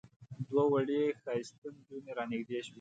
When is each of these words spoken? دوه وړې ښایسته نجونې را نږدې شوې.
دوه 0.49 0.63
وړې 0.71 1.01
ښایسته 1.23 1.67
نجونې 1.75 2.11
را 2.17 2.23
نږدې 2.31 2.59
شوې. 2.65 2.69